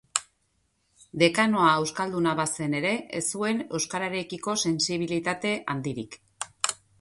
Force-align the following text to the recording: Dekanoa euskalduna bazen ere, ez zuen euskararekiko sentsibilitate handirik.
Dekanoa 1.23 1.67
euskalduna 1.81 2.33
bazen 2.39 2.73
ere, 2.79 2.93
ez 3.19 3.21
zuen 3.35 3.61
euskararekiko 3.81 4.57
sentsibilitate 4.71 5.53
handirik. 5.75 6.19